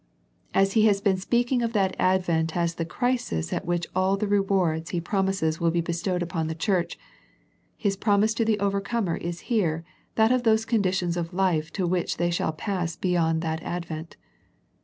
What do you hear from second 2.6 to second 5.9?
the crisis at which all the rewards He promises will be